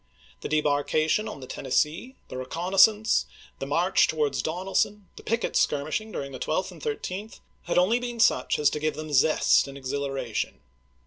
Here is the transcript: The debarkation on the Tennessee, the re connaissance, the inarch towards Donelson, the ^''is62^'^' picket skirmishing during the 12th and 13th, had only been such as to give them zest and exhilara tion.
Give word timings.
The 0.41 0.49
debarkation 0.49 1.27
on 1.29 1.41
the 1.41 1.45
Tennessee, 1.45 2.15
the 2.27 2.35
re 2.39 2.45
connaissance, 2.47 3.27
the 3.59 3.67
inarch 3.67 4.07
towards 4.07 4.41
Donelson, 4.41 5.07
the 5.15 5.21
^''is62^'^' 5.21 5.25
picket 5.27 5.55
skirmishing 5.55 6.11
during 6.11 6.31
the 6.31 6.39
12th 6.39 6.71
and 6.71 6.81
13th, 6.81 7.39
had 7.65 7.77
only 7.77 7.99
been 7.99 8.19
such 8.19 8.57
as 8.57 8.71
to 8.71 8.79
give 8.79 8.95
them 8.95 9.13
zest 9.13 9.67
and 9.67 9.77
exhilara 9.77 10.33
tion. 10.33 10.59